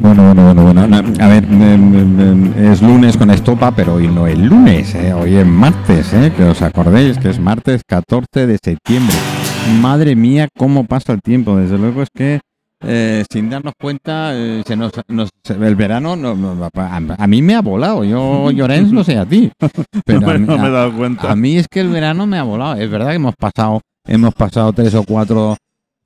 [0.00, 0.86] Bueno, bueno, bueno, bueno.
[0.86, 1.62] No, A ver, em,
[1.94, 5.12] em, em, es lunes con estopa, pero hoy no es lunes, ¿eh?
[5.12, 6.32] hoy es martes, ¿eh?
[6.36, 9.16] que os acordéis que es martes 14 de septiembre.
[9.80, 11.56] Madre mía, cómo pasa el tiempo.
[11.56, 12.40] Desde luego es que
[12.84, 17.42] eh, sin darnos cuenta, eh, se nos, nos- el verano no- no- a, a mí
[17.42, 18.04] me ha volado.
[18.04, 19.50] Yo, Llorens, no sé a ti.
[20.04, 21.32] Pero No me- a, mí, no me he a- dado cuenta.
[21.32, 22.74] a mí es que el verano me ha volado.
[22.74, 25.56] Es verdad que hemos pasado, hemos pasado tres o cuatro,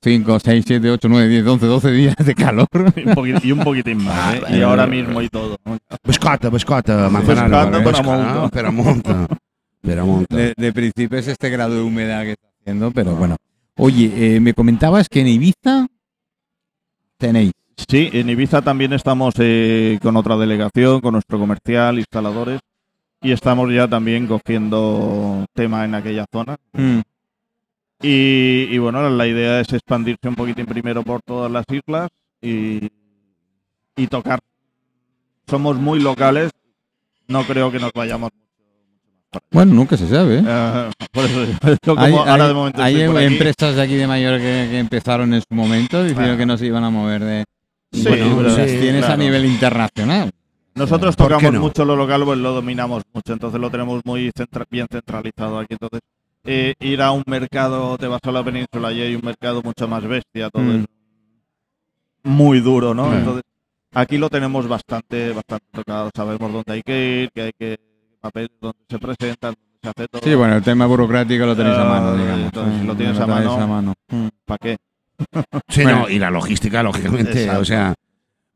[0.02, 2.66] cinco, seis, siete, ocho, nueve, diez, once, doce días de calor.
[2.96, 4.58] Y un, poquit- y un poquitín más, ¿eh?
[4.58, 5.56] Y ahora mismo y todo.
[6.04, 7.78] Biscota, biscota, manzanaro.
[7.78, 7.82] Eh,
[8.72, 9.28] molta.
[9.82, 10.36] Però molta.
[10.36, 13.36] De, de principio es este grado de humedad que está haciendo, pero bueno.
[13.76, 15.86] Oye, eh, me comentabas que en Ibiza
[17.16, 17.52] tenéis.
[17.88, 22.60] Sí, en Ibiza también estamos eh, con otra delegación, con nuestro comercial, instaladores,
[23.22, 26.56] y estamos ya también cogiendo tema en aquella zona.
[26.74, 27.00] Mm,
[28.02, 32.08] Y, y bueno, la idea es expandirse un poquitín primero por todas las islas
[32.40, 32.88] y,
[33.96, 34.38] y tocar.
[35.46, 36.50] Somos muy locales,
[37.28, 39.44] no creo que nos vayamos mucho.
[39.50, 40.38] Bueno, nunca se sabe.
[40.44, 40.90] ¿eh?
[41.12, 41.44] Por eso,
[41.84, 44.06] yo como Hay, ahora hay- de momento hay estoy por aquí, empresas de aquí de
[44.06, 47.44] Mallorca que, que empezaron en su momento diciendo que no se iban a mover de.
[47.92, 50.30] Sí, bueno, pero- las sí, tienes a nivel internacional.
[50.74, 51.60] Nosotros ¿Por qué tocamos no?
[51.60, 55.74] mucho lo local, pues lo dominamos mucho, entonces lo tenemos muy centra- bien centralizado aquí.
[55.74, 56.00] Entonces,
[56.44, 59.86] eh, ir a un mercado, te vas a la península y hay un mercado mucho
[59.88, 60.70] más bestia, todo Mm.
[60.80, 60.86] es
[62.24, 63.04] muy duro, ¿no?
[63.04, 63.18] Claro.
[63.18, 63.42] Entonces,
[63.94, 67.78] aquí lo tenemos bastante, bastante tocado, sabemos dónde hay que ir, que hay que
[68.20, 70.22] papeles, dónde se presentan, dónde se hace todo.
[70.22, 72.44] Sí, bueno, el tema burocrático lo tenéis a mano, Ah, digamos.
[72.46, 73.94] entonces, si lo Eh, tienes a mano, mano.
[74.08, 74.28] Mm.
[74.44, 74.76] ¿Para qué?
[75.68, 75.98] Sí, Bueno.
[76.00, 77.42] no, y la logística, lógicamente.
[77.42, 77.60] Exacto.
[77.60, 77.94] O sea,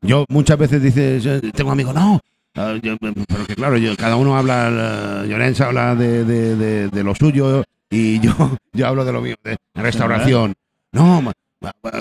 [0.01, 2.19] yo muchas veces dices, eh, tengo amigos, no.
[2.55, 6.87] eh, yo- pero que claro, yo, cada uno habla, eh, Llorens habla de, de- de-
[6.89, 7.63] de lo suyo
[7.95, 8.33] y yo,
[8.73, 10.53] yo hablo de lo mío, de restauración.
[10.91, 11.91] No, ma- ma- ma-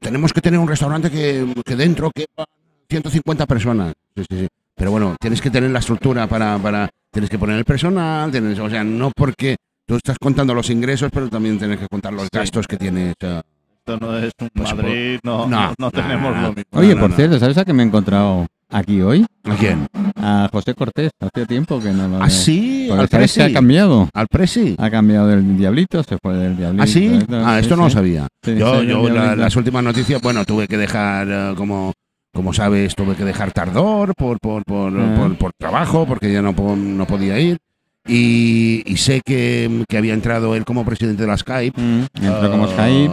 [0.00, 2.46] tenemos que tener un restaurante que, que dentro quepan
[2.88, 3.94] 150 personas.
[4.16, 4.48] Sí, sí, sí.
[4.76, 8.58] Pero bueno, tienes que tener la estructura para, para tienes que poner el personal, tienes,
[8.58, 9.56] o sea, no porque
[9.86, 12.28] tú estás contando los ingresos, pero también tienes que contar los Sí.
[12.32, 13.10] gastos que tienes.
[13.12, 16.64] Esto no es un Pues, Madrid, no, no, no, no no, tenemos no, lo mismo.
[16.72, 17.16] Oye, no, por no.
[17.16, 19.24] cierto, ¿sabes a qué me he encontrado aquí hoy?
[19.44, 19.86] ¿A quién?
[20.16, 21.10] A José Cortés.
[21.20, 22.88] Hacía tiempo que no lo ¿Ah, sí?
[22.90, 23.52] ¿Al que ha Presi?
[23.52, 24.08] cambiado.
[24.12, 24.74] ¿Al Presi?
[24.78, 26.82] Ha cambiado del Diablito, se fue del Diablito.
[26.82, 27.18] ¿Ah, sí?
[27.30, 28.26] Ah, esto Sí, no lo sabía.
[28.42, 31.92] Sí, Yo, yo la- las últimas noticias, bueno, tuve que dejar, eh, como,
[32.32, 35.14] como sabes, tuve que dejar Tardor por, por, por, Ah.
[35.16, 37.58] por, por trabajo, porque ya no, no podía ir.
[38.06, 41.80] Y, y sé que, que había entrado él como presidente de la Skype.
[41.80, 43.12] Mm, entró como Ah, Skype.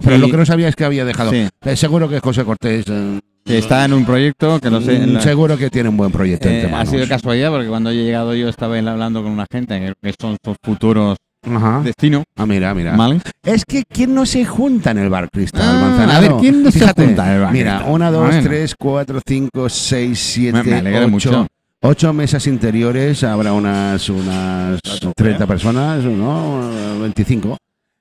[0.00, 1.32] Pero Y- lo que no sabía es que había dejado.
[1.32, 2.84] Sí, Eh, seguro que José Cortés.
[2.88, 3.18] eh,
[3.48, 4.98] que está en un proyecto que no sé.
[4.98, 7.94] mm, la- Seguro que tiene un buen proyecto eh, ha sido casualidad porque cuando he
[7.94, 11.16] llegado yo estaba hablando con una gente que son sus futuros
[11.50, 11.80] Ajá.
[11.82, 12.24] destinos.
[12.36, 12.94] Ah, mira, mira.
[12.96, 13.20] ¿Vale?
[13.44, 16.12] Es que ¿quién no se junta en el bar Cristal, Ah, Manzanaro?
[16.12, 18.42] a ver, ¿quién no se junta en el bar Mira, una, dos, Bueno.
[18.42, 21.46] tres, cuatro, cinco, seis, siete, Me, me ocho, mucho.
[21.80, 24.80] ocho mesas interiores, habrá unas, unas
[25.16, 26.98] 30 personas, ¿no?
[27.00, 27.56] 25.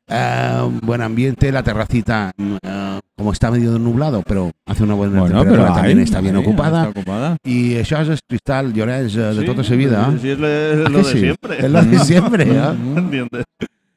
[0.09, 2.31] Ah, buen ambiente, la terracita,
[2.63, 6.38] ah, como está medio nublado, pero hace una buena Bueno, temperatura, pero también está bien
[6.38, 6.88] ocupada.
[6.88, 7.38] está ocupada.
[7.44, 10.13] Y això és Cristal Llorens eh, de Sí, tota sa vida.
[10.22, 11.57] Sí, es le- ¿A lo de siempre.
[11.59, 12.73] Es lo de siempre, ¿eh?
[12.78, 13.28] Mm.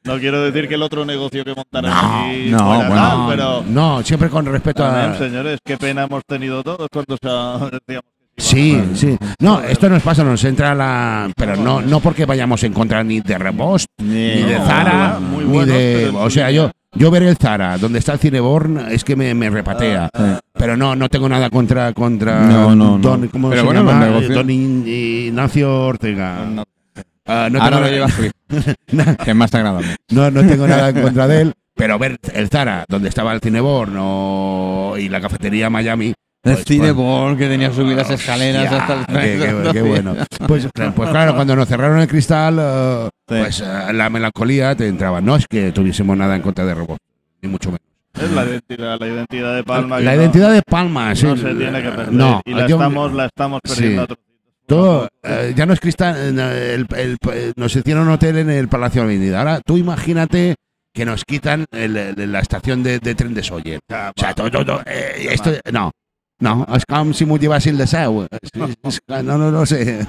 [0.03, 1.95] No quiero decir que el otro negocio que montaron No,
[2.25, 5.17] aquí no, fuera bueno, tal, pero No, siempre con respeto también, a...
[5.17, 7.27] señores, qué pena hemos tenido todos cuando se
[7.77, 9.17] decíamos que Sí, sí.
[9.39, 11.29] No, esto nos pasa, nos entra la...
[11.35, 15.51] Pero no, no porque vayamos en contra ni de Rebost, ni de Zara, muy ni
[15.51, 16.11] buenos, de...
[16.15, 19.49] O sea, yo, yo ver el Zara, donde está el Cineborn, es que me, me
[19.49, 20.09] repatea.
[20.13, 22.97] Ah, Pero no, no tengo nada contra, contra No, no, no.
[22.97, 24.05] Don, ¿cómo Pero se bueno, llama?
[24.07, 26.45] Don Ignacio Ortega.
[26.49, 26.63] No,
[27.27, 28.07] Ah, no, ahora lo lleva
[29.23, 29.95] que es más agradable.
[30.09, 33.39] no, no tengo nada en contra de él, pero ver el Zara, donde estaba el
[33.39, 36.13] Cineborn o- y la cafetería Miami,
[36.43, 39.81] El Pues, Cineball que tenía que subir las escaleras Hostia, hasta el qué, qué- qué
[39.83, 40.15] bueno.
[40.47, 43.35] Pues, claro, pues claro, cuando nos cerraron el cristal, eh, Sí.
[43.39, 45.21] pues eh, la melancolía te entraba.
[45.21, 46.99] No es que tuviésemos nada en contra de robots,
[47.41, 47.81] ni mucho menos.
[48.19, 49.97] Es la identidad, la identidad de Palma.
[49.99, 51.25] que La no- identidad de Palma, sí.
[51.27, 52.11] no se tiene que perder.
[52.11, 54.15] No, y la yo- estamos, la estamos perdiendo Sí.
[54.67, 58.49] Todo, eh, ya no es cristal, eh, el- el- el- nos hicieron un hotel en
[58.49, 59.39] el Palacio Avenida.
[59.39, 60.55] Ahora tú imagínate
[60.93, 63.79] que nos quitan el- el- la estación de, de tren de Sóller.
[63.89, 65.91] O sea, todo, todo, eh, esto, no,
[66.41, 67.25] no, es como si
[67.87, 68.23] Sau.
[68.29, 70.05] Es- es- es- No, no, no sé.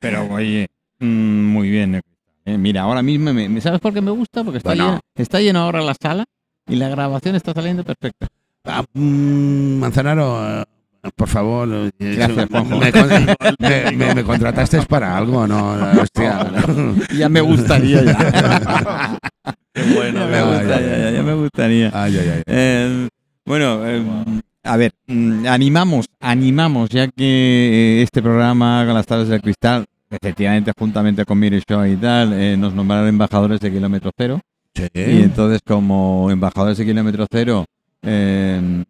[0.00, 0.68] Pero oye,
[1.00, 1.94] mm, muy bien.
[1.96, 2.00] eh,
[2.44, 4.42] eh, mira, ahora mismo, me, ¿sabes por qué me gusta?
[4.42, 4.84] Porque está, Bueno.
[4.86, 6.24] lleno, está lleno ahora la sala
[6.66, 8.26] y la grabación está saliendo perfecta.
[8.64, 10.64] Ah, mm, Manzanaro, eh,
[11.16, 11.68] por favor.
[11.72, 12.48] eh, Gracias.
[13.58, 15.72] Me, me- me- contrataste para algo, ¿no?
[16.02, 16.50] Hostia.
[17.16, 19.18] Ya me gustaría ya.
[19.72, 21.90] Qué bueno, ya, me gustaría, ay, ya, ya me gustaría.
[21.94, 22.42] Ay, ay, ay.
[22.46, 23.08] Eh,
[23.46, 24.02] bueno, eh,
[24.62, 29.84] a ver, mm, animamos, animamos, ya que eh, este programa con las tablas del cristal,
[30.10, 34.40] efectivamente, juntamente con Miri Show y tal, eh, nos nombraron embajadores de kilómetro cero.
[34.74, 34.88] Sí.
[34.94, 37.64] Y entonces, como embajadores de kilómetro cero,
[38.02, 38.84] eh,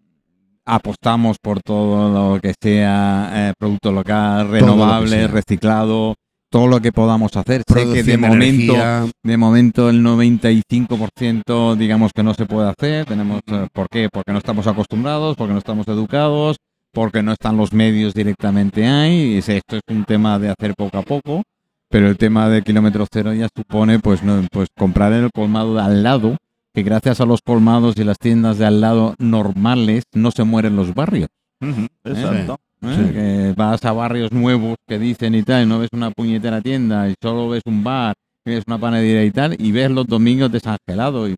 [0.69, 5.29] apostamos por todo lo que sea eh, producto local, renovable, sea.
[5.29, 6.15] reciclado,
[6.51, 7.63] todo lo que podamos hacer.
[7.67, 9.07] Sé que de momento, energía.
[9.23, 13.07] de momento el 95% digamos que no se puede hacer.
[13.07, 14.09] Tenemos, eh, ¿Por qué?
[14.13, 16.57] Porque no estamos acostumbrados, porque no estamos educados,
[16.93, 19.35] porque no están los medios directamente ahí.
[19.35, 21.43] Y esto es un tema de hacer poco a poco.
[21.91, 25.75] Pero el tema de kilómetro cero ya supone pues, no, pues comprar en el colmado
[25.75, 26.37] de al lado,
[26.75, 30.77] que gracias a los colmados y las tiendas de al lado normales no se mueren
[30.77, 31.29] los barrios.
[31.61, 32.55] Ujú, Exacto.
[32.55, 32.68] ¿eh?
[32.81, 33.13] Sí.
[33.13, 37.09] Que vas a barrios nuevos que dicen y tal, y no ves una puñetera tienda
[37.09, 38.15] y solo ves un bar,
[38.47, 41.33] y ves una panadería y tal, y ves los domingos desangelado y,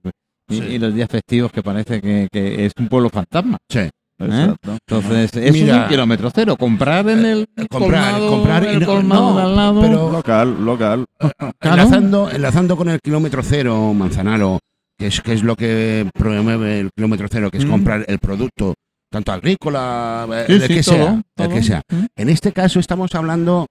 [0.50, 0.62] y, Sí.
[0.62, 3.56] y los días festivos que parece que, que es un pueblo fantasma.
[3.68, 3.88] Sí.
[4.22, 4.72] Exacto.
[4.86, 6.56] Entonces, eso Mira, es un kilómetro cero.
[6.58, 9.80] Comprar en el comprar, colmado, comprar el no- colmado no, de al lado.
[9.80, 11.04] pero- Local, local.
[11.62, 14.58] Enlazando, enlazando con el kilómetro cero, Manzanalo,
[14.98, 17.70] que es, que es lo que promueve el kilómetro cero, que es Mm.
[17.70, 18.74] comprar el producto,
[19.10, 21.82] tanto agrícola, eh, Sí, el sí, que todo, sea, el que sea.
[21.90, 22.04] ¿Mm?
[22.16, 23.66] En este caso estamos hablando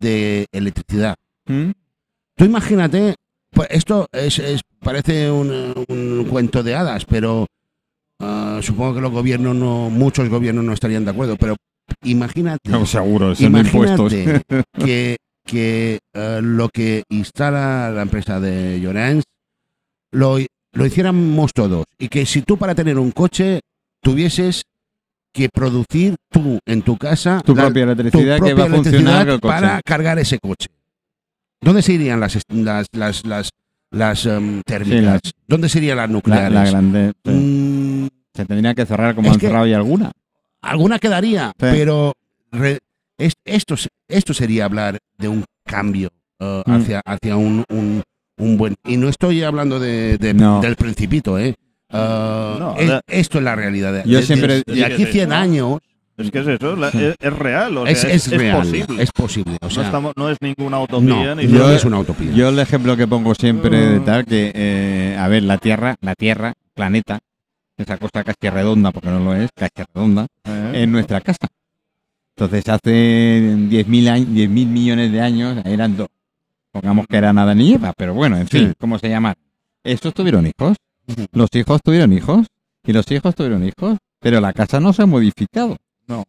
[0.00, 1.14] de electricidad.
[1.46, 1.70] ¿Mm?
[2.36, 3.14] Tú imagínate,
[3.50, 7.46] pues esto es, es- parece un, un cuento de hadas, pero
[8.20, 11.56] ah, supongo que los gobiernos no, muchos gobiernos no estarían de acuerdo, pero
[12.04, 14.42] imagínate, No, seguro, son imagínate
[14.78, 19.24] que, que eh, lo que instala la empresa de Llorens
[20.12, 20.38] lo,
[20.72, 23.60] lo hiciéramos todos y que si tú para tener un coche
[24.02, 24.62] tuvieses
[25.38, 29.40] que producir tú en tu casa Tu la- propia tu electricidad que va a funcionar
[29.40, 30.68] para cargar ese coche.
[31.60, 33.50] ¿Dónde se irían las las las las,
[33.90, 35.02] las, em, térmicas?
[35.04, 36.52] las- ¿Dónde serían las La, nucleares?
[36.52, 37.12] la grande.
[37.24, 37.30] sí.
[37.30, 40.12] Mm, Se tendría que cerrar como han cerrado y alguna.
[40.62, 41.54] alguna quedaría, Sí.
[41.58, 42.12] pero
[42.52, 42.78] re-
[43.18, 43.74] es- esto,
[44.08, 46.10] esto sería hablar de un cambio
[46.40, 46.70] eh, Mm.
[46.72, 48.02] hacia, hacia un, un,
[48.38, 48.76] un buen...
[48.86, 50.60] Y no estoy hablando de, de- No.
[50.60, 51.56] del principito, ¿eh?
[51.90, 53.92] Eh, No, es- la- esto es la realidad.
[53.92, 55.34] De, Yo de- siempre- de- de aquí Sí, 100 ¿no?
[55.36, 55.78] años
[56.18, 56.98] Es que es eso, la- Sí.
[57.00, 57.76] es, es real.
[57.78, 59.02] O es, es real, posible.
[59.04, 59.56] es posible.
[59.60, 61.34] O no, sea, estamos- no es ninguna no, utopía.
[61.36, 62.32] ni no Yo- es una utopía.
[62.32, 64.04] Yo el ejemplo que pongo siempre de Mm.
[64.04, 67.20] tal que, eh, a ver, la Tierra, la Tierra, planeta,
[67.76, 71.46] esa cosa casi redonda, porque no lo es, casi redonda, Eh, en nuestra casa.
[72.36, 76.08] Entonces hace 10.000 años, 10.000 millones de años eran dos.
[76.72, 78.58] Pongamos que era nada ni Eva, pero bueno, en Sí.
[78.58, 79.34] fin, ¿cómo se llama?
[79.84, 80.76] Estos tuvieron hijos,
[81.32, 82.46] los hijos tuvieron hijos,
[82.84, 85.76] y los hijos tuvieron hijos, pero la casa no se ha modificado.
[86.06, 86.24] No,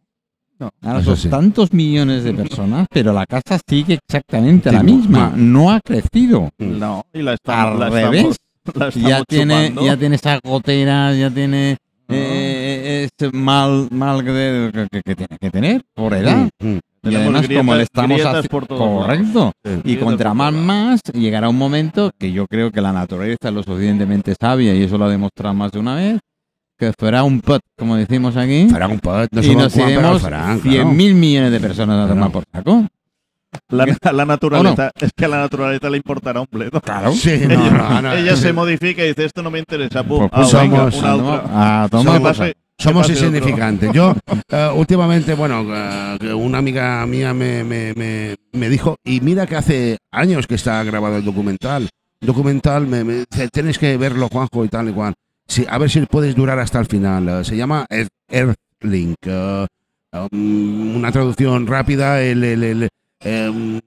[0.58, 0.70] no.
[0.82, 1.28] Ahora Eso son sí.
[1.28, 6.50] tantos millones de personas, pero la casa sigue exactamente la misma, no ha crecido.
[6.58, 8.20] No, y la estamos, Al la revés.
[8.20, 8.36] estamos,
[8.76, 9.86] la estamos ya tiene chupando.
[9.86, 11.76] ya tiene esas goteras ya tiene
[12.08, 12.59] eh,
[13.04, 16.78] ese mal mal que, que- que- que tiene que tener por edad Mm, mm.
[17.04, 19.06] y además como le estamos grietas haci- por todos lados.
[19.06, 19.80] correcto Sí.
[19.84, 23.62] y contra más más llegará un momento que yo creo que la naturaleza es lo
[23.62, 26.18] suficientemente sabia y eso lo ha demostrado más de una vez
[26.78, 30.60] que fuera un pot como decimos aquí Farà un pot, no y nos iremos faran,
[30.60, 32.86] 100.000 millones de personas a tomar por saco
[33.68, 36.80] La, la naturaleza, es que a la naturaleza le importará un bledo.
[36.80, 38.12] claro Sí, no, no, no.
[38.14, 40.04] Ella se modifica y dice, esto no me interesa.
[40.04, 41.82] Pum, Pues, ah, pues venga, somos- una otra.
[41.82, 42.46] a tomar
[42.80, 43.92] Somos insignificantes.
[43.92, 44.14] Yo,
[44.50, 49.56] eh, últimamente, bueno, eh, una amiga mía me, me, me, me dijo, y mira que
[49.56, 51.88] hace años que está grabado el documental.
[52.20, 55.14] Documental, me, dice, tienes que verlo, Juanjo, y tal y cual.
[55.46, 57.28] Sí, a ver si puedes durar hasta el final.
[57.28, 59.16] Eh, se llama Earth- Earthlink.
[60.30, 62.88] um, una traducción rápida, el, el, el,
[63.22, 63.80] em,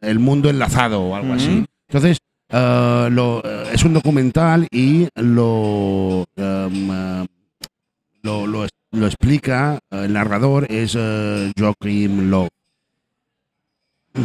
[0.00, 1.64] el- mundo enlazado o algo así.
[1.88, 2.18] Entonces,
[2.50, 7.24] lo, es un documental y lo, eh,
[8.24, 12.48] lo, lo, explica, eh, el narrador es eh, Joachim Love.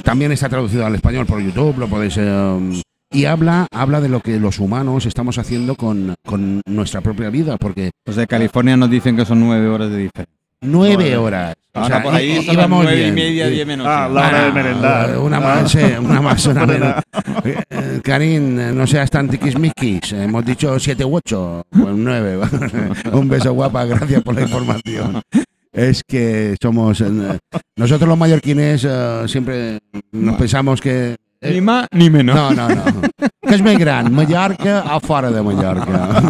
[0.03, 2.17] También está traducido al español por YouTube, lo podéis...
[2.17, 7.31] em, y habla, habla de lo que los humanos estamos haciendo con, con nuestra propia
[7.31, 10.38] vida, porque Los de California nos dicen que son nueve horas de diferencia.
[10.61, 11.55] Nueve horas.
[11.73, 13.85] O Ahora sea, por ahí íbamos nueve y media, diez menos.
[13.87, 15.17] Ah, la hora de Ah, merendar.
[15.19, 15.39] Una Ah.
[15.39, 16.95] más, sí, una más, una menos.
[17.43, 20.13] Eh, Karin, eh, no seas tan tiquismiquis.
[20.13, 21.63] Hemos dicho siete u ocho.
[21.69, 22.39] Pues nueve.
[23.13, 25.21] Un beso guapa, gracias por la información.
[25.71, 26.99] Es que somos.
[27.01, 27.37] eh,
[27.77, 29.79] nosotros los mallorquines eh, siempre
[30.11, 31.15] nos pensamos que.
[31.39, 32.35] eh, Ni más ni menos.
[32.35, 33.01] no, no, no.
[33.49, 36.21] Que es muy gran, Mallorca a fuera de Mallorca.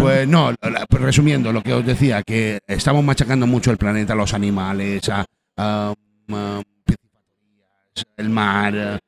[0.00, 0.54] Pues no,
[0.88, 5.24] pues resumiendo lo que os decía, que estamos machacando mucho el planeta, los animales, a,
[5.56, 5.92] a-
[6.32, 8.98] a- piscifactorías, el mar, eh,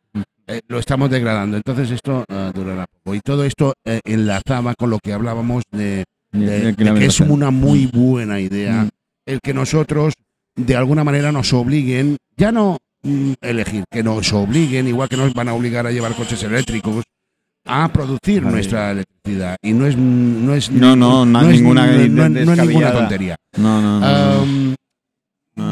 [0.46, 1.56] eh, lo estamos degradando.
[1.56, 3.14] Entonces esto eh, durará poco.
[3.14, 6.04] Y todo esto eh, enlazaba con lo que hablábamos de,
[6.76, 8.88] que es una muy buena idea Mm.
[9.26, 10.14] el que nosotros
[10.56, 15.32] de alguna manera nos obliguen, ya no mm, elegir, que nos obliguen, igual que nos
[15.34, 17.04] van a obligar a llevar coches eléctricos,
[17.70, 18.56] a producir Vale.
[18.56, 19.56] nuestra electricidad.
[19.62, 22.92] Y no es no es No, no, no es, ninguna no, no- no es ninguna
[22.92, 23.36] tontería.
[23.56, 24.00] No, no,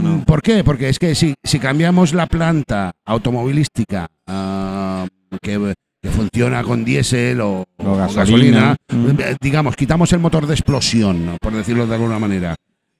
[0.03, 0.25] no.
[0.25, 0.63] ¿Por qué?
[0.65, 5.07] Porque es que si, si cambiamos la planta automovilística ah,
[5.41, 8.77] que, que funciona con diésel o, gasolina.
[8.89, 9.21] Mm.
[9.21, 11.37] eh, digamos, quitamos el motor de explosión, ¿no?
[11.41, 12.55] por decirlo de alguna manera,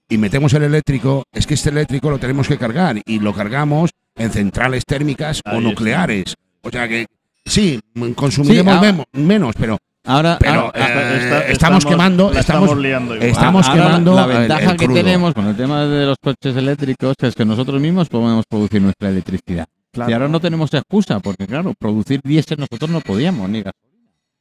[0.09, 3.91] y metemos el eléctrico, es que este eléctrico lo tenemos que cargar y lo cargamos
[4.17, 5.61] en centrales térmicas o está.
[5.61, 6.35] nucleares.
[6.63, 7.07] O sea que
[7.49, 7.81] sí,
[8.15, 8.81] consumiremos Sí, ah.
[8.81, 13.29] memo- menos, pero Ahora, pero, ahora- eh, Esta- estamos quemando, la estamos- liando igual.
[13.31, 14.97] estamos ahora quemando la, la ventaja el que crudo.
[14.97, 19.11] tenemos con el tema de los coches eléctricos es que nosotros mismos podemos producir nuestra
[19.11, 19.67] electricidad.
[19.93, 20.11] Claro.
[20.11, 23.88] Y ahora no tenemos excusa, porque claro, producir diésel nosotros no podíamos, ni gasolina.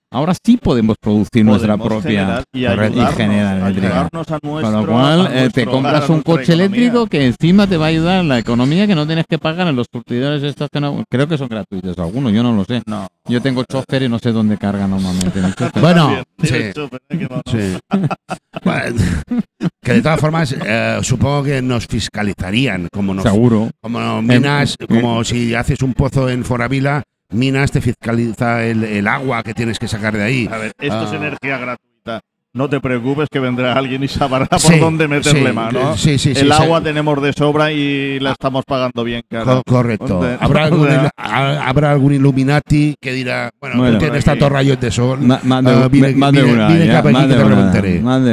[0.10, 2.44] Ahora sí podemos producir nuestra propia.
[2.54, 3.88] generar y generar eléctrica.
[3.88, 6.66] ayudarnos a nuestro, Con lo cual, eh, te compras un coche economía.
[6.66, 9.68] eléctrico que encima te va a ayudar en la economía que no tienes que pagar
[9.68, 12.82] en los surtidores estos que no, creo que son gratuitos algunos, yo no lo sé.
[12.86, 13.08] No.
[13.28, 15.42] Yo tengo chofer y no sé dónde carga normalmente.
[15.82, 16.54] bueno, sí.
[16.56, 16.74] ¿eh?
[17.10, 17.78] Que no- Sí.
[18.64, 18.96] Bueno,
[19.84, 23.70] que de todas formas, eh, supongo que nos fiscalizarían, como nos, Seguro.
[23.82, 29.08] como minas, Eh, como si haces un pozo en Foravila, minas te fiscaliza el, el
[29.08, 30.50] agua que tienes que sacar de ahí.
[30.52, 31.16] A ver, esto es Ah.
[31.16, 32.22] energía gratuita.
[32.54, 35.96] No te preocupes que vendrá alguien y sabrá por Sí, dónde meterle sí, mano.
[35.96, 36.18] Sí.
[36.36, 39.62] El agua tenemos de sobra y la estamos pagando bien, cara.
[39.68, 40.22] correcto.
[40.40, 43.98] ¿Habrá algún, habrá Illuminati que dirá, bueno, Bueno.
[44.00, 45.20] tienes tantos rayos de sol.
[45.22, 45.64] Más
[46.34, 46.44] de,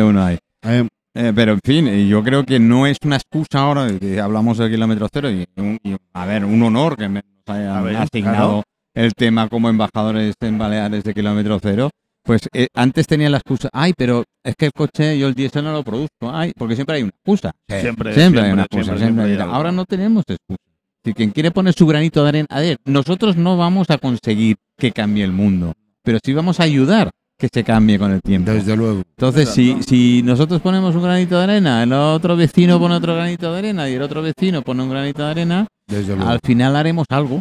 [0.02, 0.26] una.
[0.26, 0.38] hay.
[0.62, 0.86] Eh,
[1.16, 4.18] Eh, pero en fin, eh, yo creo que no es una excusa ahora de que
[4.20, 7.68] hablamos del kilómetro cero y, un- y, a ver, un honor que me nos hayan
[7.76, 11.90] A ver, asignado el tema como embajadores en Baleares de kilómetro cero.
[12.22, 15.62] Pues eh, antes tenía la excusa, ay, pero es que el coche yo el diésel
[15.64, 17.52] no lo produzco, ay, porque siempre hay una excusa.
[17.68, 17.76] sí.
[17.80, 19.54] Siempre, Siempre, hay una excusa, siempre, siempre hay siempre una- algo.
[19.56, 20.58] Ahora no tenemos excusa.
[21.04, 24.56] Si quien quiere poner su granito de arena, a ver, nosotros no vamos a conseguir
[24.78, 28.52] que cambie el mundo, pero sí vamos a ayudar que se cambie con el tiempo.
[28.52, 29.02] Desde luego.
[29.18, 33.52] Entonces, si, si nosotros ponemos un granito de arena, el otro vecino pone otro granito
[33.52, 36.30] de arena y el otro vecino pone un granito de arena, Desde luego.
[36.30, 37.40] al final haremos algo.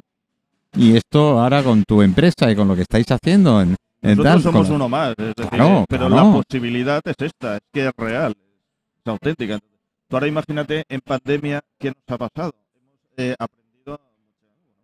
[0.76, 4.26] Y esto ahora con tu empresa y con lo que estáis haciendo en, en Nosotros
[4.34, 6.28] tal, somos con- uno más, es decir, Claro, eh, pero claro.
[6.28, 9.60] la posibilidad es esta, es que es real, es auténtica.
[9.60, 12.54] Tú ahora imagínate en pandemia qué nos ha pasado.
[12.76, 14.00] Hemos eh, aprendido,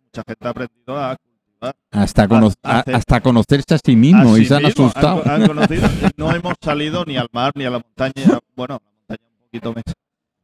[0.06, 1.76] mucha, gente ha aprendido a cultivar.
[1.90, 4.86] hasta, cono- a- a- hacer- hasta conocerse a sí mismo a y se han mismo,
[4.86, 5.22] asustado.
[5.24, 5.88] han- han conocido.
[6.16, 9.70] no hemos salido ni al mar ni a la montaña, bueno, la montaña un poquito
[9.70, 9.94] menos,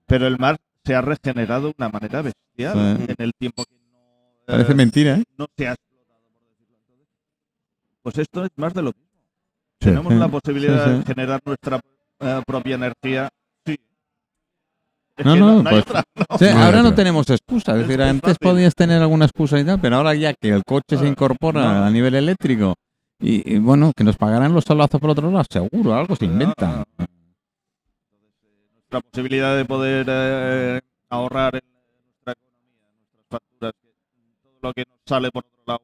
[0.07, 3.05] pero el mar se ha regenerado de una manera bestial Sí.
[3.09, 3.76] en el tiempo que
[4.47, 5.25] Parece mentira, ¿eh?
[5.37, 7.07] no se ha explotado, por decirlo entonces.
[8.03, 9.07] Pues esto es más de lo mismo.
[9.81, 9.87] Sí.
[9.89, 11.81] Tenemos Sí, la posibilidad sí, de generar nuestra
[12.21, 13.29] eh, propia energía.
[13.67, 13.79] Sí.
[15.17, 16.27] Es No, que no, hay pues- otra, ¿no?
[16.55, 17.73] No, ahora no tenemos excusa.
[17.73, 18.49] Es decir, antes fácil.
[18.49, 21.63] podías tener alguna excusa y tal, pero ahora ya que el coche se Ah, incorpora
[21.81, 21.85] no.
[21.85, 22.75] a nivel eléctrico
[23.19, 26.85] y, y, bueno, que nos pagarán los salazos por otro lado, seguro, algo se inventa.
[26.99, 27.07] Ah.
[27.09, 33.73] Entonces, eh, nuestra posibilidad de poder eh, ahorrar en nuestra economía, en nuestras facturas,
[34.67, 35.81] lo que nos sale por otro lado,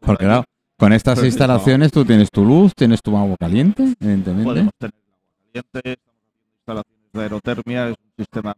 [0.00, 0.44] pues Porque claro,
[0.76, 4.44] con estas Pero instalaciones tú tienes tu luz, tienes tu agua caliente, evidentemente.
[4.44, 5.18] Podemos tener agua
[5.52, 8.56] caliente, estamos haciendo instalaciones de aerotermia, es un sistema,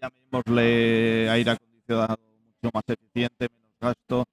[0.00, 4.24] llamémosle aire acondicionado mucho más eficiente, menos gasto.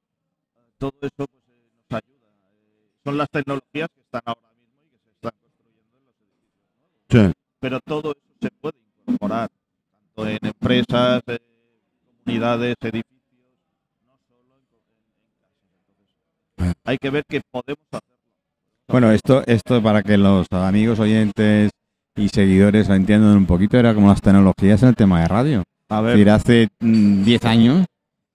[0.78, 1.56] Todo eso pues, eh,
[1.90, 2.28] nos ayuda.
[2.60, 6.14] Eh, son las tecnologías que están ahora mismo y que se están construyendo en los
[6.22, 7.34] edificios.
[7.34, 7.42] Sí.
[7.60, 9.50] Pero todo eso se puede incorporar,
[9.92, 11.40] tanto en empresas, eh,
[12.32, 13.06] comunidades, edificios,
[14.06, 15.64] no solo en, en- en casas.
[16.60, 18.16] Entonces, hay que ver que podemos hacerlo.
[18.90, 21.72] Bueno, esto, esto para que los amigos oyentes
[22.16, 25.64] y seguidores lo entiendan un poquito, era como las tecnologías en el tema de radio.
[25.90, 27.86] A Es ver, decir, hace mm, 10 años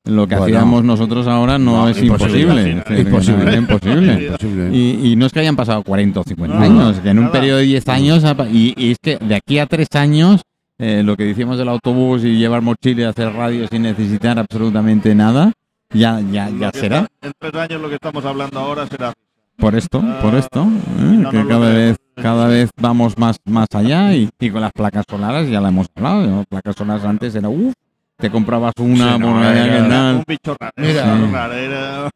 [0.05, 0.57] lo que Bueno.
[0.57, 2.41] hacíamos nosotros ahora no, No, es imposible.
[2.41, 2.71] imposible.
[2.71, 3.51] Es decir, Imposible.
[3.51, 4.13] es imposible.
[4.27, 4.77] Imposible.
[4.77, 7.25] Y, y no es que hayan pasado 40 o 50 No, años, que en un
[7.27, 7.33] nada.
[7.33, 10.43] periodo de 10 años, y, y es que de aquí a 3 años,
[10.85, 15.15] eh, lo que decíamos del autobús y llevar mochila y hacer radio sin necesitar absolutamente
[15.15, 15.53] nada,
[15.91, 16.99] ya, ya, ya que será.
[17.01, 19.13] está- en tres años lo que estamos hablando ahora será
[19.57, 21.17] Por esto, por esto, ¿eh?
[21.19, 25.05] no que cada vez, cada vez vamos más, más allá y, y con las placas
[25.09, 26.27] solares ya la hemos hablado.
[26.27, 26.45] ¿no?
[26.49, 27.75] Placas solares antes era, uff,
[28.17, 30.73] te comprabas una Sí, no, por era- ¿qué Era un bicho raro.
[30.77, 31.15] Mira.
[31.15, 32.11] un raro, era-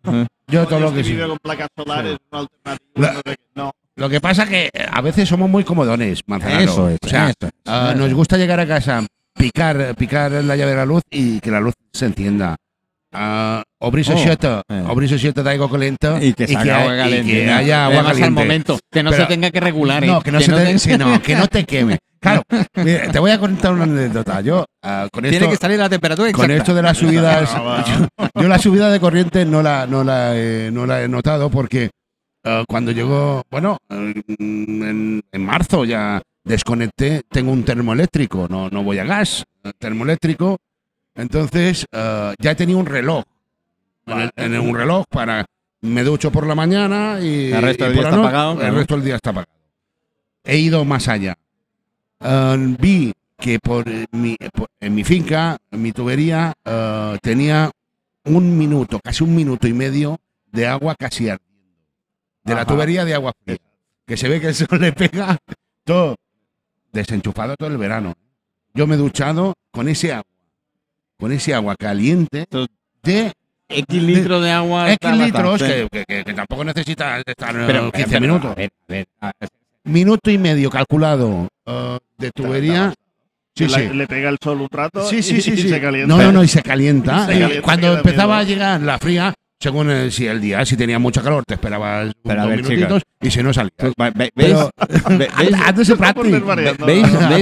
[0.49, 1.13] Yo todo lo que sí.
[1.13, 3.23] vive con placas solares, una alternativa.
[3.25, 3.35] La-.
[3.55, 6.61] No, Lo que pasa que a veces somos muy comodones, Manzanaro.
[6.65, 7.51] Eso es, O sea, eso es.
[7.67, 9.05] ah, nos gusta llegar a casa,
[9.39, 12.57] picar, picar la llave de la luz y que la luz se encienda.
[13.13, 14.85] ah, obrirse Oh, siete, eh.
[14.89, 17.33] obrirse siete de agua caliente Y que salga agua y caliente.
[17.33, 17.55] que ¿no?
[17.55, 18.41] haya agua Además, al caliente.
[18.43, 20.05] momento, que no Pero- se tenga que regular.
[20.05, 20.07] ¿eh?
[20.09, 21.99] No, que no, se te, tenga- sí, no, que no te queme.
[22.21, 22.43] Claro,
[22.75, 24.41] mira, te voy a contar una anécdota.
[24.43, 26.57] Yo, ah, con esto, Tiene que salir la temperatura con exacta.
[26.63, 28.07] esto de las subidas, No, yo,
[28.43, 31.91] yo la subida de corriente no la, no la, he, no la he notado porque
[32.47, 38.99] ah, cuando llegó, bueno, en, en marzo ya desconecté, tengo un termoeléctrico, no, no voy
[38.99, 40.57] a gas, eh, termoeléctrico,
[41.15, 43.25] entonces ah, ya tenía un reloj,
[44.07, 45.45] en, el- en un reloj para,
[45.83, 48.77] me ducho por la mañana y, El resto del día está apagado, El claro.
[48.77, 49.53] resto del día está apagado.
[50.45, 51.37] He ido más allá.
[52.21, 56.55] Ah, vi que por eh, mi, por- en mi finca, en mi tubería,
[57.21, 57.71] tenía
[58.25, 60.19] un minuto, casi un minuto y medio
[60.53, 61.56] de agua casi ardiendo.
[62.47, 63.59] De la tubería de agua fría.
[64.07, 65.37] Que se ve que el sol le pega
[65.85, 66.17] todo.
[66.93, 68.15] Desenchufado todo el verano.
[68.75, 70.25] Yo me he duchado con ese agua.
[71.19, 72.47] Con ese agua caliente
[73.03, 73.33] de
[73.69, 74.93] X litros de agua.
[74.93, 78.51] X litros que, que- que- que tampoco necesita estar eh, Pero, 15 pero, minutos.
[78.53, 79.49] A ver, a ver, a ver.
[79.85, 82.93] Minuto y medio calculado eh, de tubería.
[83.57, 83.95] Sí, Le- sí.
[83.95, 85.69] Le pega el sol un rato Sí, y, sí, sí, y sí.
[85.71, 86.15] se calienta.
[86.15, 87.27] No, no, no, y se calienta.
[87.27, 90.77] Se Y calienta, cuando empezaba a llegar la fría, según el, si el día, si
[90.77, 93.71] tenía mucha calor, te esperabas Pero a dos ver, minutitos y si no salía.
[93.79, 94.55] Ve- ve- ¿Veis?
[95.09, 95.31] ¿Veis?
[95.39, 95.55] ¿Veis?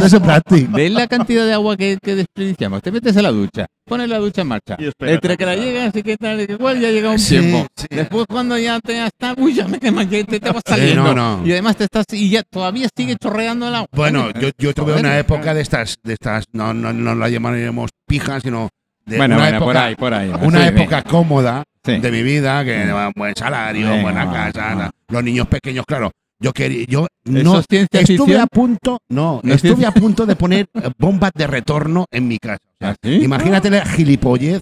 [0.04, 0.70] Hazte práctico.
[0.72, 2.82] ¿Veis la cantidad de agua que, que desperdiciamos?
[2.82, 4.76] Te metes en la ducha, pones la ducha en marcha.
[5.00, 7.66] Entre que la llegas y que tal, igual ya llega un Sí, tiempo.
[7.76, 7.86] sí.
[7.90, 11.14] Después cuando ya te ya está, uy, ya me quema, ya te, te saliendo.
[11.14, 11.46] no, no.
[11.46, 13.88] Y además te estás, y ya todavía sigue chorreando el agua.
[13.92, 15.00] Bueno, yo, yo tuve Joder.
[15.04, 18.68] una época de estas, de estas, no, no, no la llamaríamos pijas, sino
[19.04, 20.32] de Bueno, una bueno, época, por ahí, por ahí.
[20.46, 21.98] una Sí, época cómoda Sí.
[21.98, 26.10] de mi vida, que un buen salario, Venga, buena casa, los niños pequeños, claro.
[26.40, 30.36] Yo quería, yo ¿Eso no estuve a punto, no, ¿No es estuve a punto de
[30.36, 32.60] poner eh, bombas de retorno en mi casa.
[32.80, 33.22] ¿Ah, sí?
[33.22, 34.60] Imagínate la gilipollez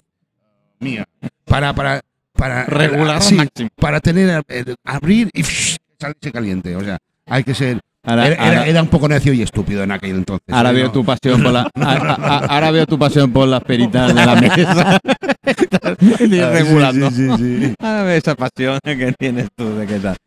[0.79, 1.05] mía
[1.45, 2.01] para para
[2.33, 3.37] para Regular sí,
[3.75, 6.75] para tener eh, abrir y salirse caliente.
[6.75, 9.91] O sea, hay que ser Ahora, era, ahora- era un poco necio y estúpido en
[9.91, 10.53] aquel entonces.
[10.53, 10.73] ahora ¿eh?
[10.73, 10.91] veo No.
[10.91, 14.35] tu pasión por la, a- a- ahora veo tu pasión por las peritas de la
[14.41, 14.99] mesa.
[16.17, 17.09] Sí, regulando.
[17.11, 17.73] sí, sí, sí.
[17.79, 20.17] Ahora veo esa pasión que tienes tú de qué tal.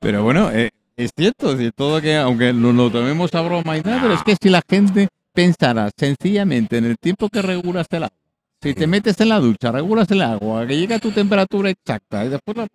[0.00, 3.76] Pero bueno, eh, es cierto, es decir, todo que, aunque lo, lo tomemos a broma
[3.76, 7.86] y tal, pero es que si la gente pensara sencillamente en el tiempo que regulas
[7.90, 8.16] el agua,
[8.62, 12.24] si te metes en la ducha, regulas el agua, que llega a tu temperatura exacta
[12.24, 12.66] y después la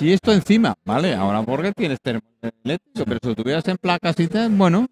[0.00, 4.28] si esto encima, vale, ahora porque tienes termoeléctrico, pero si lo tuvieras en placas y
[4.28, 4.86] tal, bueno,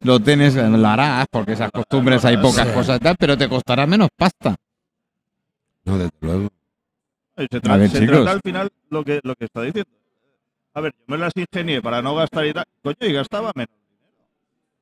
[0.00, 2.74] lo tienes, lo harás, porque esas costumbres hay pocas Sí.
[2.74, 4.54] cosas y tal, pero te costará menos pasta.
[5.84, 6.48] No, desde luego.
[7.36, 8.16] Y Se, trata, ver, se chicos.
[8.16, 9.90] trata al final lo que, lo que está diciendo.
[10.74, 12.64] A ver, yo me las ingenié para no gastar y tal.
[12.82, 13.70] Coño, y gastaba menos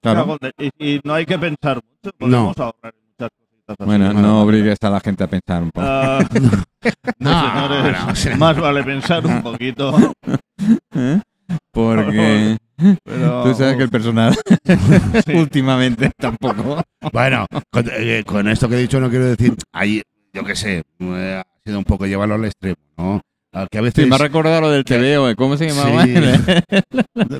[0.02, 0.36] dinero.
[0.36, 0.38] Claro.
[0.78, 2.14] Y, y no hay que pensar mucho.
[2.18, 3.32] Podemos ahorrar en muchas cositas.
[3.48, 3.55] así.
[3.78, 5.86] Bueno, no obligues a la gente a pensar un poco.
[5.86, 6.20] Ah,
[7.18, 9.96] No, señores, no, más vale pensar un poquito.
[10.94, 11.20] ¿Eh?
[11.72, 12.56] Porque
[13.04, 14.36] Pero, tú sabes que el personal
[15.34, 16.82] últimamente tampoco.
[17.12, 20.02] Bueno, con, eh, con esto que he dicho no quiero decir, ahí,
[20.32, 23.20] yo qué sé, eh, ha sido un poco llevarlo al extremo, ¿no?
[23.58, 24.04] Ah, Que a veces...
[24.04, 25.34] Sí, me ha recordado lo del TVO, ¿eh?
[25.34, 26.04] ¿cómo se llamaba?
[26.06, 26.12] Sí.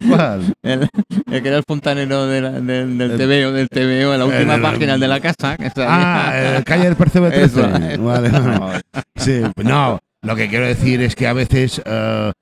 [0.08, 0.54] ¿Cuál?
[0.62, 0.88] El,
[1.30, 4.24] el que era el fontanero de la- del, del El- TVO, del TVO, en la
[4.24, 5.56] última el- página, el de la casa.
[5.58, 5.70] que.
[5.76, 7.44] Ah, eh, calle del Percebe 13.
[7.60, 8.80] Eso, Vale, vale.
[9.16, 12.32] Sí, no, lo que quiero decir es que a veces eh,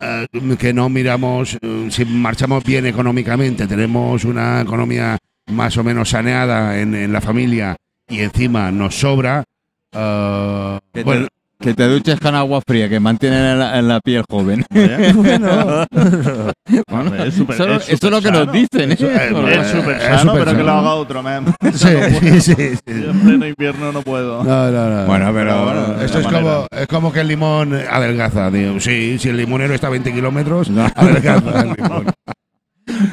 [0.00, 0.26] eh,
[0.58, 5.18] que no miramos, eh, si marchamos bien económicamente, tenemos una economía
[5.50, 7.76] más o menos saneada en, en la familia
[8.08, 9.42] y encima nos sobra.
[9.90, 11.26] te, bueno,
[11.64, 14.64] que te duches con agua fría, que mantiene en la, en la piel joven.
[15.14, 15.84] bueno,
[16.88, 18.92] Bueno, es súper- eso, es eso es lo que nos dicen.
[18.92, 18.96] ¿eh?
[19.00, 21.54] Eh, Es súper sano, pero que lo haga otro, man.
[21.72, 21.88] sí,
[22.20, 22.80] sí, sí, sí.
[22.86, 24.44] Yo en pleno invierno no puedo.
[24.44, 25.06] No, no, no.
[25.06, 26.42] Bueno, pero Pero bueno, Esto es manera.
[26.42, 28.50] como, es como que el limón adelgaza.
[28.50, 32.06] Digo, sí, si el limonero está a 20 kilómetros, adelgaza el limón.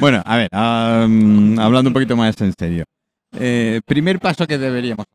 [0.00, 2.84] Bueno, a ver, hablando un poquito más en serio.
[3.38, 5.06] Eh, primer paso que deberíamos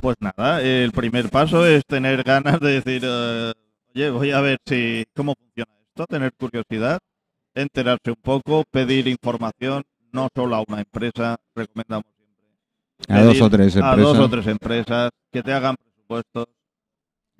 [0.00, 3.52] Pues nada, el primer paso es tener ganas de decir, eh,
[3.94, 6.98] oye, voy a ver si cómo funciona esto, tener curiosidad,
[7.54, 13.20] enterarse un poco, pedir información, no solo a una empresa, recomendamos siempre.
[13.20, 14.12] a dos o tres A empresas.
[14.16, 16.46] dos o tres empresas que te hagan presupuestos.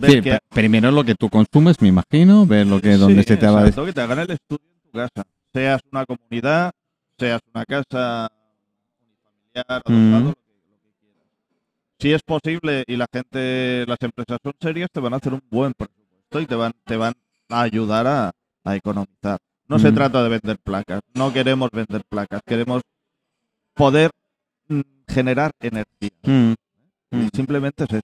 [0.00, 3.37] Sí, que- primero lo que tú consumes, me imagino, ver lo que donde Sí, se
[3.37, 5.22] te va a que te hagan el estudio en tu casa.
[5.52, 6.72] Seas una comunidad,
[7.18, 8.28] seas una casa
[9.00, 10.24] unifamiliar, adoptado, Mm.
[10.24, 11.26] lo, que, lo que quieras.
[12.02, 15.42] Si es posible y la gente, las empresas son serias, te van a hacer un
[15.50, 17.12] buen presupuesto y te van, te van
[17.48, 18.32] a ayudar a,
[18.64, 19.38] a economizar.
[19.68, 19.94] No se Mm.
[19.94, 22.82] trata de vender placas, no queremos vender placas, queremos
[23.74, 24.10] poder
[24.68, 26.10] mm, generar energía.
[26.24, 26.54] Mm,
[27.14, 27.28] Mm.
[27.34, 28.02] Simplemente es eso.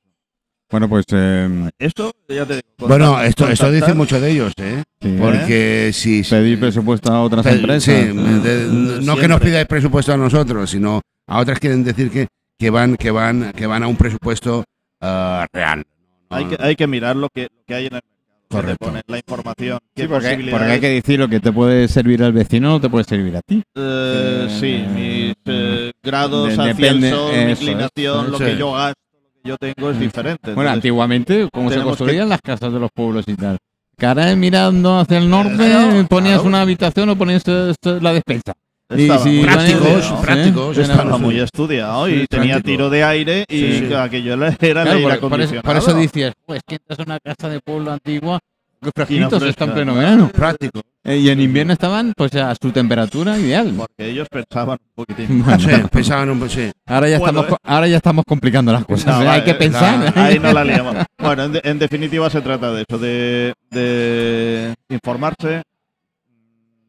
[0.71, 2.67] Bueno, pues eh, Esto, ya te digo.
[2.89, 4.83] Bueno, esto, esto dice mucho de ellos, ¿eh?
[5.01, 6.23] sí, Porque si...
[6.23, 7.83] pedir presupuesto a otras empresas.
[7.85, 12.29] sí, de- no que nos pidáis presupuesto a nosotros, sino a otras quieren decir que,
[12.59, 14.65] que van que van que van a un presupuesto
[15.01, 15.85] ah, real.
[16.31, 16.37] ¿no?
[16.37, 18.09] Hay que, hay que mirar lo que, lo que hay en el que
[18.49, 18.87] te Correcto.
[18.87, 19.79] ponen la información.
[19.95, 22.81] qué Sí, porque, porque hay que decir lo que te puede servir al vecino no
[22.81, 23.63] te puede servir a ti.
[23.75, 28.39] Eh, Eh, sí, mis eh, grados de- hacia depende, el sol, eso es, inclinación, lo
[28.39, 28.45] sí.
[28.45, 30.41] que yo gasto, lo que yo tengo es diferente.
[30.55, 33.59] Bueno, Entonces, antiguamente, como se construían las casas de los pueblos y tal.
[33.97, 36.45] Cara mirando hacia el norte, ponías claro.
[36.45, 38.55] una habitación o ponías eh, la despensa.
[38.91, 40.83] Si muy prácticos, estudiado, prácticos, ¿eh?
[40.83, 42.67] estaba muy estudiado y Sí, tenía práctico.
[42.77, 43.95] tiro de aire y Sí, sí.
[43.95, 45.63] aquello era el Claro, aire por, eso, acondicionado.
[45.63, 48.39] por eso decías, pues que entras a una casa de pueblo antigua,
[48.81, 49.99] que fresquitos, fresca, está en pleno ¿no?
[49.99, 50.29] verano.
[50.33, 50.81] Práctico.
[51.05, 53.73] Eh, y en invierno estaban pues a su temperatura ideal.
[53.77, 55.43] Porque ellos pensaban un poquitín.
[55.45, 56.71] Bueno, Sí, pensaban un sí.
[56.87, 57.63] ahora, ya Puedo, estamos, ¿eh?
[57.65, 59.07] ahora ya estamos complicando las cosas.
[59.17, 59.29] No, ¿eh?
[59.29, 60.15] Hay vale, que pensar.
[60.17, 60.97] no, Ahí no la liamos.
[61.19, 65.63] Bueno, en, de- en definitiva se trata de eso, de, de informarse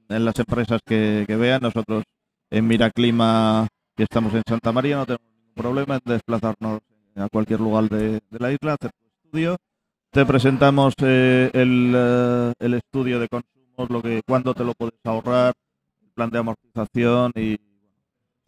[0.10, 1.62] en las empresas que, que vean.
[1.62, 2.04] Nosotros
[2.50, 6.80] en Miraclima, que estamos en Santa María, no tenemos ningún problema en desplazarnos
[7.16, 9.58] a cualquier lugar de, de la isla, hacer tu estudio.
[10.12, 15.00] Te presentamos eh, el, eh, el estudio de consumos, lo que, cuándo te lo puedes
[15.04, 15.54] ahorrar,
[16.02, 17.58] el plan de amortización y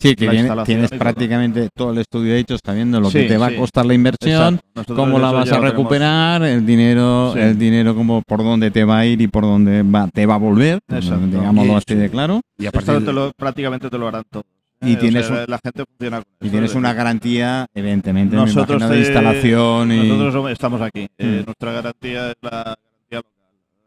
[0.02, 1.00] Sí, que viene- tienes todo.
[1.00, 3.56] prácticamente todo el estudio hecho sabiendo lo que te va sí.
[3.56, 7.40] a costar la inversión, cómo la vas a recuperar, el dinero, Sí.
[7.40, 10.36] el dinero como por dónde te va a ir y por dónde va, te va
[10.36, 11.28] a volver, Exacto.
[11.28, 12.42] digámoslo Y- así de claro.
[12.58, 14.46] Y a Esto partir te lo- prácticamente te lo harán todos.
[14.84, 18.36] Y Eh, o tienes sea, un- la gente funciona Y tienes es una garantía, evidentemente,
[18.36, 20.10] me nosotros imagino, de eh, instalación y...
[20.10, 21.08] nosotros estamos aquí.
[21.20, 21.46] Eh, Mm.
[21.46, 22.78] Nuestra garantía es la garantía
[23.12, 23.28] local.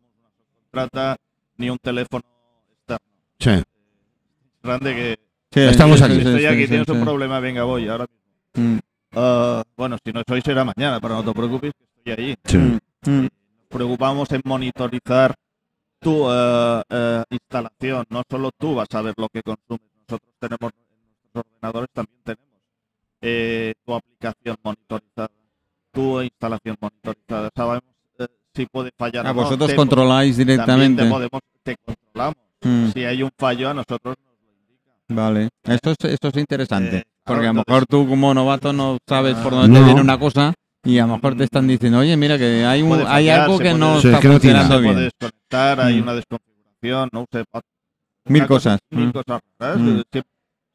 [0.80, 1.16] subcontrata
[1.58, 2.24] ni un teléfono.
[3.38, 3.62] Sí.
[4.62, 5.18] Grande que
[5.52, 6.16] Sí, Estamos aquí.
[6.18, 6.92] estoy sí, aquí, sí, tienes sí.
[6.92, 8.06] un problema, venga, voy ahora
[8.54, 8.74] mismo.
[8.74, 8.78] Mm,
[9.16, 12.34] Ah, bueno, si no es hoy será mañana, pero no te preocupes que estoy allí.
[12.44, 12.56] Sí.
[12.56, 13.20] mm, mm.
[13.22, 13.30] Nos
[13.68, 15.32] preocupamos en monitorizar
[16.00, 18.04] tu eh, eh, instalación.
[18.10, 19.88] No solo tú vas a ver lo que consumes.
[20.08, 22.44] Nosotros tenemos en nuestros ordenadores también tenemos
[23.22, 25.30] eh, tu aplicación monitorizada,
[25.92, 27.50] tu instalación monitorizada.
[27.54, 27.84] Sabemos
[28.18, 29.24] eh, si puede fallar.
[29.26, 29.42] Ah, o no.
[29.42, 31.04] vosotros Te- controláis también directamente.
[31.04, 32.36] te, podemos, te controlamos.
[32.64, 34.92] Mm, Si hay un fallo, a nosotros nos lo indica.
[35.08, 38.98] Vale, esto es, esto es interesante, Eh, porque a lo mejor tú como novato no
[39.08, 39.84] sabes por dónde te No.
[39.86, 42.88] viene una cosa y a lo mejor te están diciendo, oye, mira que hay, un,
[42.90, 45.04] Puede hay fallar, algo se que puede- no está que no funcionando Se puede bien.
[45.04, 46.02] desconectar, hay Mm.
[46.02, 47.44] una desconfiguración, no sé.
[48.26, 48.80] Mil una cosa- cosas.
[48.90, 49.12] mil Mm.
[49.12, 50.00] cosas raras, Mm.
[50.10, 50.22] que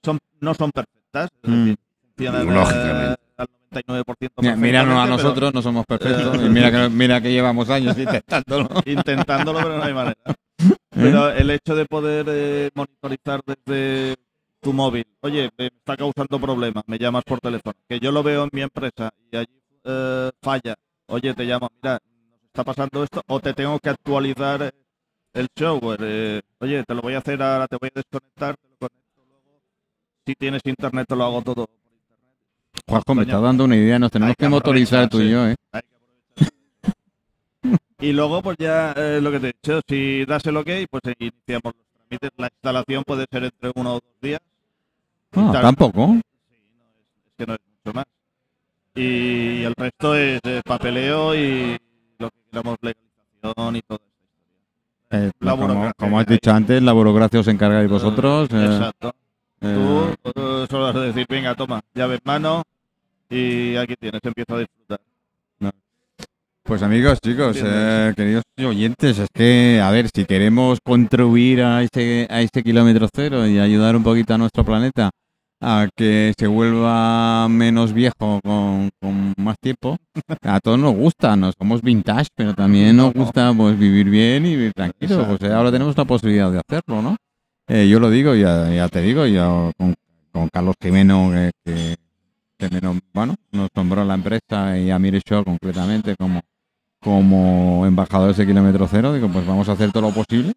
[0.06, 1.54] son, no son perfectas, es Mm.
[1.64, 1.78] decir,
[2.16, 3.16] funcionan Lógicamente.
[3.38, 4.30] al 99%.
[4.42, 7.98] Mira, míranos a nosotros, no somos perfectos, Eh, y mira que, mira que llevamos años
[7.98, 8.68] intentándolo.
[8.68, 10.18] pero intentándolo, pero no hay manera.
[10.28, 10.74] ¿Eh?
[10.90, 14.16] Pero el hecho de poder eh, monitorizar desde
[14.62, 18.44] tu móvil, oye, me está causando problemas, me llamas por teléfono, que yo lo veo
[18.44, 20.76] en mi empresa y allí eh, falla,
[21.08, 24.74] oye, te llamo, mira, nos está pasando esto, o te tengo que actualizar
[25.34, 28.68] el software, eh, oye, te lo voy a hacer ahora, te voy a desconectar, te
[28.68, 29.62] lo conecto luego,
[30.26, 31.70] si tienes internet te lo hago todo.
[32.88, 35.48] Juanjo, me Coño, está dando una idea, nos tenemos que que motorizar tú y yo,
[35.48, 35.56] ¿eh?
[35.72, 37.80] hay que aprovechar.
[38.00, 41.04] y luego, pues ya eh, lo que te he dicho, si das el ok, pues
[41.06, 42.32] eh, iniciamos los trámites.
[42.38, 44.40] La instalación puede ser entre uno o dos días.
[45.34, 46.08] Ah, tampoco.
[46.08, 46.90] Sí, no es,
[47.28, 48.06] es que no es mucho más.
[48.96, 51.78] Y el resto es eh, papeleo y
[52.18, 54.06] lo que queramos legalización y esta historia.
[55.12, 58.50] Eh, La como, has dicho antes, la burocracia os encargáis vosotros.
[58.52, 59.14] eh, Exacto.
[59.62, 62.64] Eh, Tú eh, solo has de decir, venga, toma, llave en mano
[63.30, 65.00] y aquí tienes, empieza a disfrutar.
[66.70, 72.28] Pues amigos, chicos, eh, queridos oyentes, es que, a ver, si queremos contribuir a este,
[72.30, 75.10] a este kilómetro cero y ayudar un poquito a nuestro planeta
[75.62, 79.98] a que se vuelva menos viejo con, con más tiempo,
[80.44, 84.56] a todos nos gusta, nos somos vintage, pero también nos gusta pues vivir bien y
[84.56, 85.26] vivir tranquilos.
[85.26, 87.18] Pues ahora tenemos la posibilidad de hacerlo, ¿no?
[87.70, 89.96] Eh, yo lo digo, ya, te digo, yo con,
[90.50, 91.98] Carlos Jimeno, eh, que,
[93.14, 96.42] bueno, nos nombró la empresa y a Mire Show concretamente como
[97.02, 100.54] como embajadores de kilómetro cero, digo, pues vamos a hacer todo lo posible,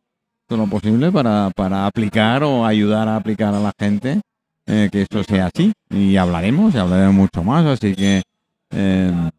[0.46, 4.20] todo lo posible para, para aplicar o ayudar a aplicar a la gente
[4.66, 5.72] eh, que esto sea así.
[5.90, 8.22] Y hablaremos, y hablaremos mucho más, así que
[8.70, 9.30] eh,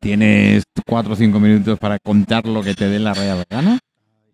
[0.00, 3.78] tienes cuatro o cinco minutos para contar lo que te dé la real gana.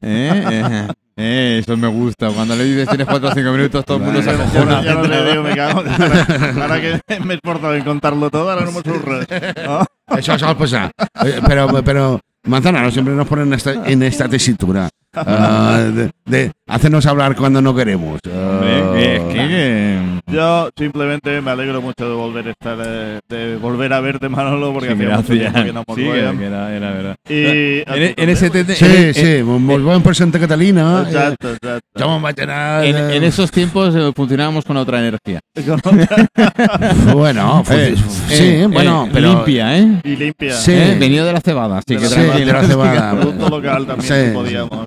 [0.00, 0.88] Eh,
[1.20, 2.30] eh, eso me gusta.
[2.30, 4.82] Cuando le dices tienes cuatro o cinco minutos, todo el mundo se Ya no- acojona.
[4.82, 5.80] ya no le digo, me cago.
[5.80, 6.26] Ahora,
[6.62, 9.26] ahora que me he esforzado en contarlo todo, ahora no me surre.
[9.66, 9.84] ¿no?
[10.08, 10.90] Això sol passar.
[11.26, 14.88] Eh, Però, però Manzana, no siempre nos ponen en esta, en esta tesitura.
[15.12, 18.20] Ah, de, de- Hacenos hablar cuando no queremos.
[18.30, 18.60] Ah.
[18.94, 19.98] que- es que-
[20.30, 24.74] Yo simplemente me alegro mucho de volver a estar, eh, de volver a verte, Manolo,
[24.74, 27.16] porque Sí, hacía mucho tiempo que no nos Sí, era, era verdad.
[27.28, 27.44] Y
[27.86, 31.04] En, en ese Sí, en- sí, molt bon presenta Catalina.
[31.06, 31.82] Exacto, exacto.
[32.04, 32.84] jo me'n vaig anar...
[32.84, 35.40] en, eh, en esos tiempos eh, funcionábamos con otra energía.
[37.12, 37.94] Bueno, Eh,
[38.28, 39.32] sí, eh, bueno, eh, pero...
[39.34, 40.00] limpia, ¿eh?
[40.04, 40.52] y limpia.
[40.54, 40.72] Sí.
[40.72, 40.96] ¿Eh?
[41.00, 42.46] Venido de la cebada, sí, De que la Sí, tranquilo.
[42.46, 43.10] de la cebada.
[43.20, 44.86] Producto local también podíamos.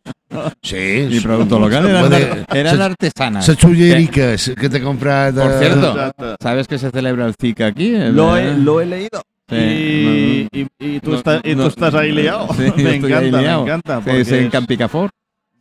[0.62, 3.46] Sí, Y producto local eran, Puede- eran se- artesanas.
[3.50, 5.36] Que t'he comprat...
[5.36, 5.96] Por cierto.
[6.42, 7.92] ¿Sabes que se celebra el CIC aquí?
[8.12, 9.22] Lo he, lo he leído.
[9.50, 12.48] Sí, y, y, y tú no- estás, y no- tú estás ahí liado.
[12.56, 13.64] Sí, me encanta, me liado.
[13.64, 13.98] encanta.
[13.98, 15.10] Sí, Porque es en es- Campicafor.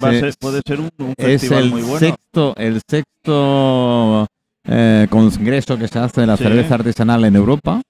[0.02, 1.98] va a ser- puede ser un, un Es festival el muy bueno.
[1.98, 4.26] sexto, el sexto
[4.64, 6.44] eh, congreso que se hace de la Sí.
[6.44, 7.82] cerveza artesanal en Europa.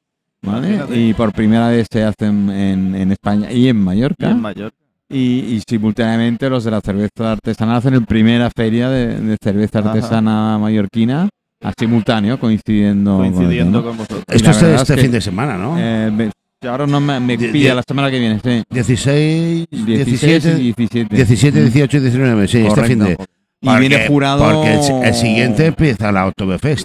[0.42, 0.80] ¿vale?
[0.94, 4.30] Y por primera vez se hace en, en- en España y en Y Mallorca.
[4.30, 4.76] en Mallorca.
[5.10, 9.80] Y, y simultáneamente los de la cerveza artesanal hacen la primera feria de, de cerveza
[9.80, 9.90] Ajá.
[9.92, 11.28] artesana mallorquina
[11.62, 13.16] a simultáneo, coincidiendo.
[13.16, 14.24] con el vosotros.
[14.28, 15.76] Esto es este es que- fin de semana, ¿no?
[15.78, 16.30] Eh, me-
[16.68, 18.62] ahora no me, me pilla die- la semana que viene, sí.
[18.70, 21.16] 16, 16 y 17, 17.
[21.16, 22.88] 17, 18 y 19, sí, este Correcto.
[22.88, 23.16] fin de...
[23.62, 24.44] Y viene jurado.
[24.44, 26.84] Porque el, el siguiente empieza la Oktoberfest.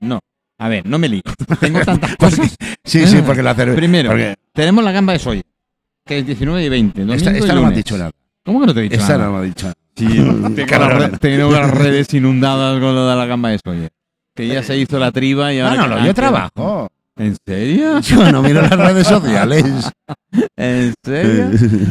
[0.00, 0.18] No.
[0.58, 1.22] A ver, no me lío.
[1.60, 2.54] Tengo tantas cosas.
[2.84, 3.76] Sí, sí, porque la cerveza...
[3.76, 5.42] Primero, Porque tenemos la gamba de soya,
[6.10, 7.00] que es 19 y 20.
[7.02, 8.10] Domingo esta, y esta no me has dicho nada.
[8.44, 9.26] ¿Cómo que no te he dicho Esta nada?
[9.26, 10.06] no me has dicho Sí,
[11.20, 13.88] tengo, las redes inundadas con lo de la gamba de soya.
[14.34, 15.76] Que ya se hizo la triba y ahora...
[15.76, 16.88] No, no, ah, yo trabajo.
[17.16, 18.00] ¿En serio?
[18.00, 19.64] Yo no miro las redes sociales.
[20.56, 21.50] ¿En serio?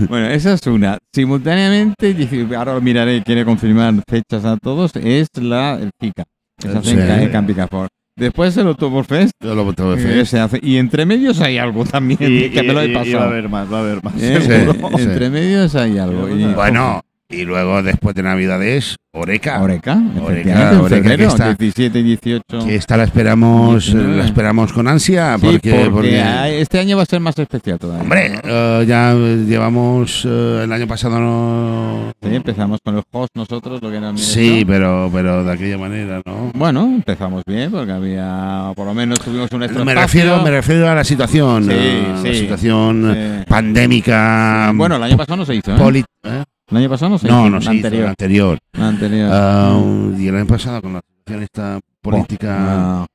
[0.09, 0.97] Bueno, esa es una.
[1.13, 2.15] Simultáneamente,
[2.57, 6.23] ahora lo miraré, quiere confirmar fechas a todos, es la el FICA,
[6.57, 7.23] hace en Sí.
[7.23, 7.87] En Campicafor.
[8.19, 10.31] Después el Oktoberfest, que Oktoberfest.
[10.31, 10.59] se hace.
[10.61, 13.23] Y entre medios hay algo también, Y, que me lo he y va a pasado.
[13.23, 14.13] haber más, va a haber más.
[14.21, 14.41] ¿Eh?
[14.41, 14.89] seguro.
[14.97, 15.03] Sí.
[15.03, 16.27] Entre medios hay algo.
[16.55, 19.61] Bueno, y luego después de Navidades, Oreca.
[19.61, 22.43] Oreca, Oreca, Oreca que febrero, está- 17 y 18.
[22.65, 24.17] Que esta la esperamos, 19.
[24.17, 25.35] la esperamos con ansia.
[25.39, 28.03] Sí, porque, porque, porque- hay- este año va a ser más especial todavía.
[28.03, 32.11] hombre, eh, ya llevamos eh, el año pasado no.
[32.21, 36.21] Sí, empezamos con el host nosotros, lo que mi Sí, pero, pero de aquella manera,
[36.25, 36.51] ¿no?
[36.53, 40.87] Bueno, empezamos bien porque había, por lo menos tuvimos un extra Me refiero, me refiero
[40.89, 44.71] a la situación, Sí, eh, la situación pandémica.
[44.75, 46.38] bueno, el año pasado no se hizo, ¿eh?
[46.71, 47.49] El año pasado no se No, hizo.
[47.49, 48.03] no el se hizo, anterior.
[48.03, 48.59] el anterior.
[48.73, 49.29] el anterior.
[49.33, 49.81] Ah,
[50.17, 53.05] y el año pasado con la situación esta política Ah,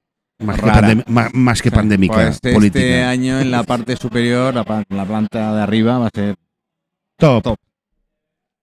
[0.41, 2.81] más, que más, más que pandémica, Pues este, política.
[2.85, 6.35] este año en la parte superior, la, pa- la planta de arriba va a ser
[7.17, 7.43] Top.
[7.45, 7.57] top.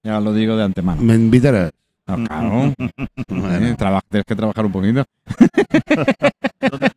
[0.03, 1.01] Ya lo digo de antemano.
[1.01, 1.71] ¿Me invitarás?
[2.07, 2.73] Ah, claro.
[3.29, 3.65] Bueno.
[3.67, 5.05] Eh, traba- tienes que trabajar un poquito.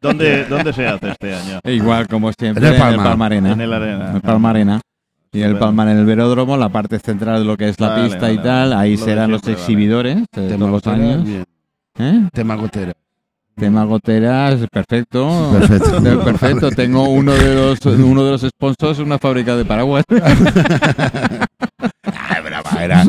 [0.00, 1.60] ¿Dónde, dónde, se hace este año?
[1.64, 3.02] Igual como siempre En el en Palma.
[3.02, 3.52] el Palmarena.
[3.52, 4.10] En el Arena.
[4.10, 4.80] En el Palmarena.
[5.34, 5.66] Y el Bueno.
[5.66, 8.36] Palmar en el velódromo, la parte central de lo que es la Vale, pista y
[8.38, 8.74] tal, vale.
[8.76, 11.24] ahí Lo serán los siempre, exhibidores de Tema todos los gotera, años.
[11.24, 11.44] bien.
[11.98, 12.28] ¿Eh?
[12.32, 12.92] Tema gotera.
[13.56, 15.50] Tema goteras, perfecto.
[15.52, 16.02] Perfecto.
[16.24, 16.70] Perfecto.
[16.70, 20.04] Tengo uno de los uno de los sponsors, una fábrica de paraguas.
[22.16, 23.04] Ah, brava, era,